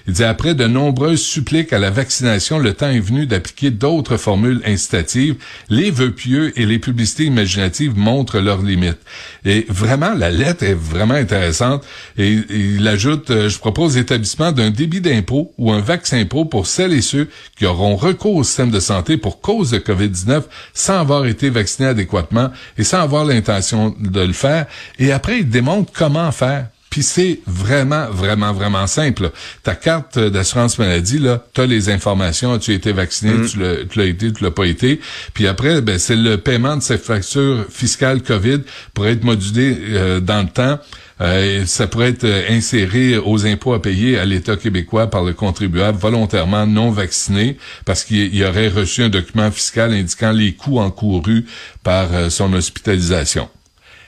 Il 0.06 0.14
dit 0.14 0.24
après 0.24 0.54
de 0.54 0.66
nombreuses 0.66 1.20
suppliques 1.20 1.74
à 1.74 1.78
la 1.78 1.90
vaccination, 1.90 2.58
le 2.58 2.72
temps 2.72 2.88
est 2.88 3.00
venu 3.00 3.26
d'appliquer 3.26 3.70
d'autres 3.70 4.16
formules 4.16 4.62
incitatives. 4.64 5.36
Les 5.68 5.90
vœux 5.90 6.12
pieux 6.12 6.58
et 6.58 6.64
les 6.64 6.78
publicités 6.78 7.24
imaginatives 7.24 7.98
montrent 7.98 8.38
leurs 8.38 8.62
limites. 8.62 9.00
Et 9.44 9.66
vraiment, 9.68 10.14
la 10.14 10.30
lettre 10.30 10.64
est 10.64 10.74
vraiment 10.74 11.14
intéressante. 11.14 11.84
Et, 12.16 12.38
il 12.48 12.88
ajoute, 12.88 13.30
euh, 13.30 13.50
je 13.50 13.58
propose 13.58 13.96
l'établissement 13.96 14.52
d'un 14.52 14.70
débit 14.70 15.02
d'impôt 15.02 15.52
ou 15.58 15.70
un 15.70 15.80
vaccin 15.80 16.24
pro 16.24 16.46
pour 16.46 16.66
celles 16.66 16.94
et 16.94 17.02
ceux 17.02 17.28
qui 17.58 17.66
auront 17.66 17.96
recours 17.96 18.36
au 18.36 18.44
système 18.44 18.70
de 18.70 18.80
santé 18.80 19.18
pour 19.18 19.42
cause 19.42 19.70
de 19.70 19.78
COVID-19 19.78 20.44
sans 20.72 20.98
avoir 20.98 21.26
été 21.26 21.50
vaccinés 21.50 21.88
adéquatement 21.88 22.50
et 22.78 22.84
sans 22.84 23.00
avoir 23.00 23.24
l'intention 23.24 23.94
de 23.98 24.20
le 24.20 24.32
faire. 24.32 24.66
Et 24.98 25.12
après, 25.12 25.40
il 25.40 25.48
démontre 25.48 25.92
comment 25.92 26.30
faire. 26.32 26.66
Puis 26.94 27.02
c'est 27.02 27.40
vraiment, 27.44 28.06
vraiment, 28.08 28.52
vraiment 28.52 28.86
simple. 28.86 29.32
Ta 29.64 29.74
carte 29.74 30.16
d'assurance 30.16 30.78
maladie, 30.78 31.18
là, 31.18 31.44
tu 31.52 31.60
as 31.60 31.66
les 31.66 31.88
informations, 31.88 32.56
tu 32.60 32.70
as 32.70 32.74
été 32.74 32.92
vacciné, 32.92 33.48
tu 33.48 33.58
l'as 33.58 33.84
tu 33.84 33.98
l'as 33.98 34.04
été, 34.04 34.32
tu 34.32 34.44
l'as 34.44 34.52
pas 34.52 34.66
été. 34.66 35.00
Puis 35.32 35.48
après, 35.48 35.80
ben, 35.80 35.98
c'est 35.98 36.14
le 36.14 36.36
paiement 36.36 36.76
de 36.76 36.82
cette 36.82 37.02
facture 37.02 37.66
fiscale 37.68 38.22
COVID 38.22 38.60
pour 38.94 39.08
être 39.08 39.24
modulé 39.24 39.76
euh, 39.88 40.20
dans 40.20 40.42
le 40.42 40.48
temps. 40.48 40.78
Euh, 41.20 41.64
ça 41.66 41.86
pourrait 41.86 42.10
être 42.10 42.24
euh, 42.24 42.42
inséré 42.50 43.16
aux 43.16 43.46
impôts 43.46 43.72
à 43.72 43.80
payer 43.80 44.18
à 44.18 44.24
l'État 44.24 44.56
québécois 44.56 45.08
par 45.08 45.22
le 45.22 45.32
contribuable 45.32 45.96
volontairement 45.96 46.66
non 46.66 46.90
vacciné 46.90 47.56
parce 47.84 48.02
qu'il 48.02 48.34
il 48.34 48.44
aurait 48.44 48.68
reçu 48.68 49.04
un 49.04 49.08
document 49.08 49.50
fiscal 49.52 49.92
indiquant 49.92 50.32
les 50.32 50.54
coûts 50.54 50.80
encourus 50.80 51.46
par 51.84 52.12
euh, 52.12 52.30
son 52.30 52.52
hospitalisation. 52.52 53.48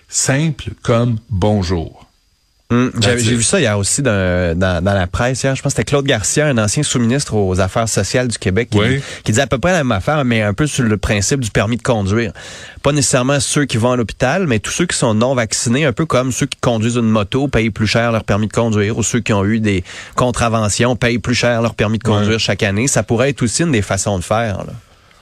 Simple 0.08 0.70
comme 0.82 1.18
bonjour. 1.30 2.05
Hum, 2.68 2.90
J'ai 3.00 3.14
vu 3.36 3.44
ça 3.44 3.60
hier 3.60 3.78
aussi 3.78 4.02
dans, 4.02 4.58
dans, 4.58 4.82
dans 4.82 4.92
la 4.92 5.06
presse. 5.06 5.40
Hier. 5.44 5.54
Je 5.54 5.62
pense 5.62 5.72
que 5.72 5.76
c'était 5.76 5.88
Claude 5.88 6.04
Garcia, 6.04 6.46
un 6.48 6.58
ancien 6.58 6.82
sous-ministre 6.82 7.34
aux 7.34 7.60
Affaires 7.60 7.88
sociales 7.88 8.26
du 8.26 8.38
Québec, 8.38 8.70
qui, 8.70 8.78
Oui. 8.78 9.00
qui 9.22 9.30
disait 9.30 9.42
à 9.42 9.46
peu 9.46 9.58
près 9.58 9.70
la 9.70 9.84
même 9.84 9.92
affaire, 9.92 10.24
mais 10.24 10.42
un 10.42 10.52
peu 10.52 10.66
sur 10.66 10.82
le 10.82 10.96
principe 10.96 11.38
du 11.40 11.50
permis 11.50 11.76
de 11.76 11.82
conduire. 11.82 12.32
Pas 12.82 12.90
nécessairement 12.90 13.38
ceux 13.38 13.66
qui 13.66 13.76
vont 13.76 13.92
à 13.92 13.96
l'hôpital, 13.96 14.48
mais 14.48 14.58
tous 14.58 14.72
ceux 14.72 14.86
qui 14.86 14.96
sont 14.96 15.14
non 15.14 15.36
vaccinés, 15.36 15.84
un 15.84 15.92
peu 15.92 16.06
comme 16.06 16.32
ceux 16.32 16.46
qui 16.46 16.58
conduisent 16.60 16.96
une 16.96 17.08
moto, 17.08 17.46
payent 17.46 17.70
plus 17.70 17.86
cher 17.86 18.10
leur 18.10 18.24
permis 18.24 18.48
de 18.48 18.52
conduire, 18.52 18.98
ou 18.98 19.04
ceux 19.04 19.20
qui 19.20 19.32
ont 19.32 19.44
eu 19.44 19.60
des 19.60 19.84
contraventions 20.16 20.96
payent 20.96 21.18
plus 21.18 21.34
cher 21.36 21.62
leur 21.62 21.74
permis 21.76 21.98
de 21.98 22.04
conduire 22.04 22.40
chaque 22.40 22.64
année. 22.64 22.88
Ça 22.88 23.04
pourrait 23.04 23.30
être 23.30 23.42
aussi 23.42 23.62
une 23.62 23.70
des 23.72 23.82
façons 23.82 24.18
de 24.18 24.24
faire. 24.24 24.58
Là. 24.58 24.72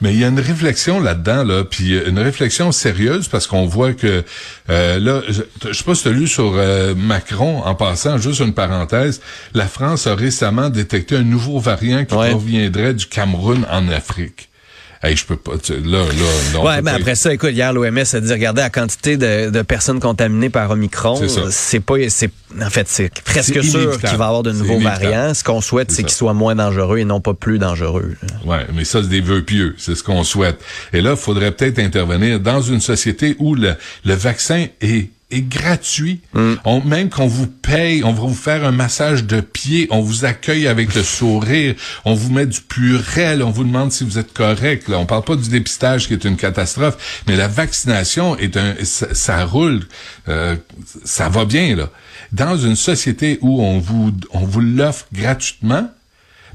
Mais 0.04 0.12
il 0.12 0.20
y 0.20 0.24
a 0.24 0.28
une 0.28 0.38
réflexion 0.38 1.00
là-dedans, 1.00 1.44
là, 1.44 1.64
puis 1.64 1.94
euh, 1.94 2.10
une 2.10 2.18
réflexion 2.18 2.72
sérieuse 2.72 3.28
parce 3.28 3.46
qu'on 3.46 3.64
voit 3.64 3.94
que 3.94 4.22
euh, 4.68 4.98
là, 4.98 5.22
je, 5.26 5.40
je 5.66 5.72
sais 5.72 5.82
pas 5.82 5.94
si 5.94 6.02
tu 6.02 6.08
as 6.08 6.12
lu 6.12 6.28
sur 6.28 6.52
euh, 6.56 6.94
Macron 6.94 7.62
en 7.62 7.74
passant, 7.74 8.18
juste 8.18 8.40
une 8.40 8.52
parenthèse, 8.52 9.22
la 9.54 9.66
France 9.66 10.06
a 10.06 10.14
récemment 10.14 10.68
détecté 10.68 11.16
un 11.16 11.22
nouveau 11.22 11.58
variant 11.58 12.04
qui 12.04 12.14
Ouais. 12.14 12.28
proviendrait 12.30 12.92
du 12.92 13.06
Cameroun 13.06 13.66
en 13.70 13.88
Afrique. 13.88 14.50
Hey, 15.04 15.16
je 15.16 15.26
peux 15.26 15.36
pas. 15.36 15.52
tu- 15.62 15.74
Là, 15.74 15.98
là, 15.98 16.04
non. 16.54 16.64
Ouais, 16.64 16.80
mais 16.82 16.90
après 16.92 17.14
ça, 17.14 17.32
écoute, 17.32 17.50
hier, 17.52 17.72
l'OMS 17.72 17.98
a 18.14 18.20
dit, 18.20 18.32
regardez 18.32 18.62
la 18.62 18.70
quantité 18.70 19.16
de, 19.16 19.50
de 19.50 19.62
personnes 19.62 20.00
contaminées 20.00 20.48
par 20.50 20.70
Omicron. 20.70 21.20
C'est 21.50 21.80
pas, 21.80 21.94
c'est, 22.08 22.30
en 22.60 22.70
fait, 22.70 22.88
c'est 22.88 23.10
presque 23.22 23.62
sûr 23.62 23.90
qu'il 23.98 24.00
va 24.02 24.10
y 24.10 24.12
avoir 24.14 24.42
de 24.42 24.52
nouveaux 24.52 24.78
variants. 24.80 25.34
Ce 25.34 25.44
qu'on 25.44 25.60
souhaite, 25.60 25.90
C'est 25.90 26.02
qu'ils 26.02 26.12
soient 26.12 26.32
moins 26.34 26.54
dangereux 26.54 26.98
et 26.98 27.04
non 27.04 27.20
pas 27.20 27.34
plus 27.34 27.58
dangereux. 27.58 28.14
Ouais, 28.44 28.66
mais 28.74 28.84
ça, 28.84 29.02
c'est 29.02 29.08
des 29.08 29.20
vœux 29.20 29.42
pieux. 29.42 29.74
C'est 29.78 29.94
ce 29.94 30.02
qu'on 30.02 30.24
souhaite. 30.24 30.58
Et 30.92 31.00
là, 31.00 31.10
il 31.12 31.16
faudrait 31.16 31.50
peut-être 31.52 31.78
intervenir 31.78 32.40
dans 32.40 32.60
une 32.62 32.80
société 32.80 33.36
où 33.38 33.54
le, 33.54 33.74
le 34.04 34.14
vaccin 34.14 34.66
est 34.80 35.10
est 35.30 35.42
gratuit. 35.42 36.20
On, 36.64 36.80
même 36.82 37.08
qu'on 37.08 37.26
vous 37.26 37.46
paye, 37.46 38.04
on 38.04 38.12
va 38.12 38.22
vous 38.22 38.34
faire 38.34 38.64
un 38.64 38.72
massage 38.72 39.24
de 39.24 39.40
pied, 39.40 39.88
on 39.90 40.00
vous 40.00 40.24
accueille 40.24 40.66
avec 40.66 40.94
le 40.94 41.02
sourire, 41.02 41.74
on 42.04 42.14
vous 42.14 42.30
met 42.32 42.46
du 42.46 42.60
purel, 42.60 43.42
on 43.42 43.50
vous 43.50 43.64
demande 43.64 43.92
si 43.92 44.04
vous 44.04 44.18
êtes 44.18 44.32
correct. 44.32 44.88
Là, 44.88 44.98
on 44.98 45.06
parle 45.06 45.24
pas 45.24 45.36
du 45.36 45.48
dépistage 45.48 46.06
qui 46.06 46.14
est 46.14 46.24
une 46.24 46.36
catastrophe, 46.36 47.22
mais 47.26 47.36
la 47.36 47.48
vaccination 47.48 48.36
est 48.36 48.56
un, 48.56 48.74
ça, 48.82 49.14
ça 49.14 49.44
roule, 49.44 49.80
euh, 50.28 50.56
ça 51.04 51.28
va 51.28 51.44
bien 51.44 51.76
là. 51.76 51.90
Dans 52.32 52.56
une 52.56 52.76
société 52.76 53.38
où 53.42 53.62
on 53.62 53.78
vous, 53.78 54.12
on 54.32 54.40
vous 54.40 54.60
l'offre 54.60 55.06
gratuitement, 55.12 55.88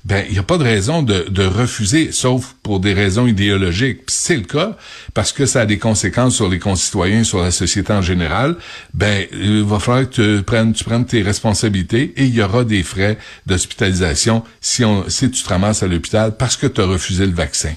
ben 0.06 0.24
il 0.27 0.34
n'y 0.34 0.39
a 0.39 0.44
pas 0.44 0.58
de 0.58 0.63
raison 0.63 1.03
de, 1.03 1.27
de 1.29 1.44
refuser, 1.44 2.12
sauf 2.12 2.56
pour 2.63 2.79
des 2.79 2.94
raisons 2.94 3.27
idéologiques. 3.27 4.01
C'est 4.08 4.36
le 4.36 4.44
cas 4.44 4.77
parce 5.13 5.32
que 5.32 5.46
ça 5.46 5.62
a 5.62 5.65
des 5.65 5.77
conséquences 5.77 6.36
sur 6.36 6.50
les 6.50 6.60
concitoyens, 6.60 7.24
sur 7.24 7.41
la 7.41 7.51
société 7.51 7.91
en 7.94 8.01
général. 8.01 8.56
Ben 8.94 9.25
il 9.32 9.63
va 9.63 9.79
falloir 9.79 10.10
que 10.10 10.38
tu 10.38 10.44
prennes, 10.44 10.74
tu 10.74 10.84
prennes 10.84 11.06
tes 11.06 11.22
responsabilités 11.22 12.13
et 12.15 12.25
il 12.25 12.34
y 12.34 12.41
aura 12.41 12.63
des 12.63 12.84
frais 12.84 13.18
d'hospitalisation 13.46 14.44
si 14.62 14.86
on 14.86 15.10
si 15.10 15.29
tu 15.29 15.44
te 15.44 15.50
ramasses 15.50 15.84
à 15.84 15.88
l'hôpital 15.88 16.36
parce 16.38 16.56
que 16.56 16.68
tu 16.68 16.82
as 16.82 16.86
refusé 16.86 17.25
le 17.25 17.34
vaccin. 17.34 17.74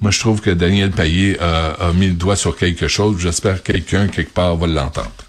Moi 0.00 0.10
je 0.10 0.20
trouve 0.20 0.40
que 0.40 0.50
Daniel 0.50 0.90
Payet 0.90 1.38
a, 1.40 1.88
a 1.88 1.92
mis 1.92 2.08
le 2.08 2.14
doigt 2.14 2.36
sur 2.36 2.56
quelque 2.56 2.88
chose. 2.88 3.18
J'espère 3.18 3.62
que 3.62 3.72
quelqu'un 3.72 4.08
quelque 4.08 4.32
part 4.32 4.56
va 4.56 4.66
l'entendre. 4.66 5.23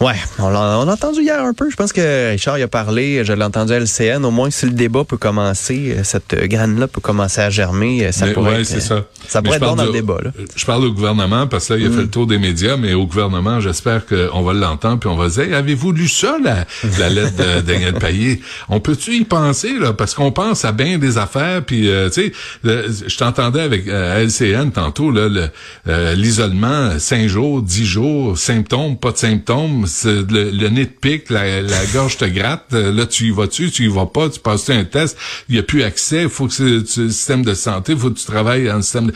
Ouais, 0.00 0.14
on 0.38 0.48
l'a 0.48 0.78
on 0.78 0.88
entendu 0.88 1.20
hier 1.20 1.44
un 1.44 1.52
peu. 1.52 1.68
Je 1.70 1.76
pense 1.76 1.92
que 1.92 2.30
Richard 2.30 2.58
y 2.58 2.62
a 2.62 2.68
parlé, 2.68 3.22
je 3.22 3.34
l'ai 3.34 3.44
entendu 3.44 3.74
à 3.74 3.80
LCN. 3.80 4.24
Au 4.24 4.30
moins, 4.30 4.48
si 4.48 4.64
le 4.64 4.72
débat 4.72 5.04
peut 5.04 5.18
commencer, 5.18 5.94
euh, 5.94 6.04
cette 6.04 6.34
graine-là 6.34 6.88
peut 6.88 7.02
commencer 7.02 7.42
à 7.42 7.50
germer, 7.50 8.06
euh, 8.06 8.10
ça 8.10 8.24
Mais, 8.24 8.32
pourrait 8.32 8.54
ouais, 8.54 8.60
être, 8.62 8.80
ça. 8.80 9.04
ça 9.28 9.42
Mais 9.42 9.48
pourrait 9.50 9.56
être 9.58 9.64
bon 9.68 9.74
dans 9.76 9.84
le 9.84 9.92
débat. 9.92 10.16
Là. 10.24 10.30
Je 10.56 10.64
parle 10.64 10.86
au 10.86 10.92
gouvernement 10.92 11.46
parce 11.46 11.68
que 11.68 11.74
là, 11.74 11.80
il 11.80 11.86
a 11.86 11.90
fait 11.90 12.00
le 12.00 12.08
tour 12.08 12.26
des 12.26 12.38
médias, 12.38 12.78
mais 12.78 12.94
au 12.94 13.04
gouvernement, 13.06 13.60
j'espère 13.60 14.06
qu'on 14.06 14.40
va 14.40 14.54
l'entendre 14.54 15.00
puis 15.00 15.10
on 15.10 15.16
va 15.16 15.28
dire, 15.28 15.42
Hey, 15.42 15.52
avez-vous 15.54 15.92
lu 15.92 16.08
ça, 16.08 16.38
la, 16.42 16.64
la 16.98 17.10
lettre 17.10 17.36
de 17.36 17.60
Daniel 17.66 17.92
Payet? 17.94 18.40
On 18.70 18.80
peut-tu 18.80 19.16
y 19.16 19.24
penser, 19.24 19.78
là? 19.78 19.92
Parce 19.92 20.14
qu'on 20.14 20.32
pense 20.32 20.64
à 20.64 20.72
bien 20.72 20.96
des 20.96 21.18
affaires, 21.18 21.62
puis, 21.62 21.90
euh, 21.90 22.08
tu 22.08 22.32
sais, 22.32 22.32
je 22.64 23.16
t'entendais 23.18 23.60
avec 23.60 23.86
euh, 23.86 24.24
LCN 24.24 24.70
tantôt, 24.70 25.10
là, 25.10 25.28
le- 25.28 25.50
euh, 25.88 26.14
l'isolement, 26.14 26.98
cinq 26.98 27.26
jours, 27.28 27.60
dix 27.60 27.84
jours, 27.84 28.38
symptômes, 28.38 28.96
pas 28.96 29.12
de 29.12 29.18
symptômes, 29.18 29.84
le, 30.04 30.50
le 30.50 30.68
nez 30.68 30.86
te 30.86 30.98
pique, 31.00 31.30
la, 31.30 31.60
la 31.62 31.86
gorge 31.92 32.16
te 32.18 32.24
gratte, 32.24 32.66
euh, 32.72 32.92
là, 32.92 33.06
tu 33.06 33.24
y 33.26 33.30
vas-tu, 33.30 33.70
tu 33.70 33.84
y 33.84 33.88
vas 33.88 34.06
pas, 34.06 34.28
tu 34.28 34.40
passes 34.40 34.68
un 34.70 34.84
test, 34.84 35.16
il 35.48 35.56
y 35.56 35.58
a 35.58 35.62
plus 35.62 35.82
accès, 35.82 36.22
il 36.24 36.28
faut 36.28 36.46
que 36.46 36.52
c'est- 36.52 37.00
le 37.00 37.10
système 37.10 37.44
de 37.44 37.54
santé, 37.54 37.92
il 37.92 37.98
faut 37.98 38.10
que 38.10 38.18
tu 38.18 38.26
travailles 38.26 38.66
dans 38.66 38.76
le 38.76 38.82
système 38.82 39.06
de... 39.08 39.14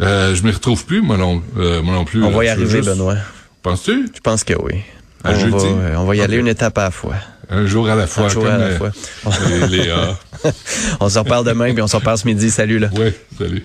Euh, 0.00 0.34
je 0.34 0.42
m'y 0.42 0.50
retrouve 0.50 0.84
plus, 0.86 1.00
moi 1.02 1.16
non, 1.16 1.42
euh, 1.56 1.80
moi 1.82 1.94
non 1.94 2.04
plus. 2.04 2.22
On 2.24 2.30
là. 2.30 2.36
va 2.36 2.44
y 2.44 2.46
veux 2.48 2.52
arriver, 2.52 2.76
juste- 2.78 2.88
Benoît. 2.88 3.16
Penses-tu? 3.62 4.08
Je 4.14 4.20
pense 4.20 4.42
que 4.44 4.54
oui. 4.60 4.82
À 5.22 5.30
on, 5.32 5.38
jeudi? 5.38 5.52
va, 5.52 5.62
euh, 5.80 5.94
on 5.98 6.04
va 6.04 6.16
y 6.16 6.20
aller 6.20 6.36
une 6.36 6.48
étape 6.48 6.76
à 6.78 6.84
la 6.84 6.90
fois. 6.90 7.14
Un 7.48 7.66
jour 7.66 7.88
à 7.88 7.94
la 7.94 8.06
fois. 8.06 8.24
Un 8.24 8.28
jour 8.28 8.46
à 8.46 8.58
la 8.58 8.64
euh, 8.64 8.76
fois. 8.78 8.90
les, 9.68 9.78
les. 9.78 9.92
On 11.00 11.08
se 11.08 11.18
reparle 11.18 11.46
demain, 11.46 11.72
puis 11.72 11.80
on 11.82 11.86
se 11.86 11.96
reparle 11.96 12.18
ce 12.18 12.26
midi. 12.26 12.50
Salut 12.50 12.78
là. 12.78 12.88
Ouais, 12.94 13.14
salut. 13.38 13.64